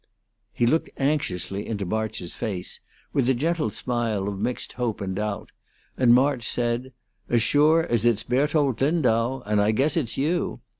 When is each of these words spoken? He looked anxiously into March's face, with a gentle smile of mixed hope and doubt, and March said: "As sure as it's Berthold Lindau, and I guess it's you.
He 0.51 0.65
looked 0.65 0.89
anxiously 0.97 1.67
into 1.67 1.85
March's 1.85 2.33
face, 2.33 2.79
with 3.13 3.29
a 3.29 3.35
gentle 3.35 3.69
smile 3.69 4.27
of 4.27 4.39
mixed 4.39 4.73
hope 4.73 4.99
and 4.99 5.15
doubt, 5.15 5.51
and 5.95 6.11
March 6.11 6.43
said: 6.43 6.91
"As 7.29 7.43
sure 7.43 7.83
as 7.83 8.03
it's 8.03 8.23
Berthold 8.23 8.81
Lindau, 8.81 9.41
and 9.43 9.61
I 9.61 9.69
guess 9.69 9.95
it's 9.95 10.17
you. 10.17 10.61